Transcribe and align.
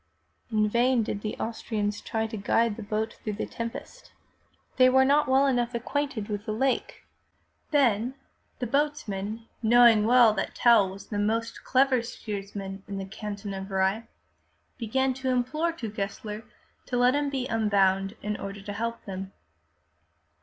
In 0.51 0.67
vain 0.67 1.03
did 1.03 1.21
the 1.21 1.37
Austrians 1.37 2.01
try 2.01 2.25
to 2.25 2.35
guide 2.35 2.75
the 2.75 2.81
boat 2.81 3.19
through 3.23 3.33
the 3.33 3.45
tempest. 3.45 4.11
They 4.77 4.89
were 4.89 5.05
not 5.05 5.27
well 5.27 5.45
enough 5.45 5.75
acquainted 5.75 6.25
292 6.25 6.43
FROM 6.43 6.53
THE 6.53 6.59
TOWER 6.59 6.71
WINDOW 6.71 6.89
with 6.89 7.71
the 7.71 7.77
lake. 7.85 7.91
Then 7.99 8.13
the 8.57 8.65
boatsmen, 8.65 9.47
knowing 9.61 10.07
well 10.07 10.33
that 10.33 10.55
Tell 10.55 10.89
was 10.89 11.09
the 11.09 11.19
most 11.19 11.63
clever 11.63 12.01
steersman 12.01 12.81
in 12.87 12.97
the 12.97 13.05
canton 13.05 13.53
of 13.53 13.69
Uri, 13.69 14.07
began 14.79 15.13
to 15.13 15.29
implore 15.29 15.71
Gessler 15.71 16.45
to 16.87 16.97
let 16.97 17.13
him 17.13 17.29
be 17.29 17.45
unbound 17.45 18.15
in 18.23 18.35
order 18.37 18.63
to 18.63 18.73
help 18.73 19.05
them. 19.05 19.33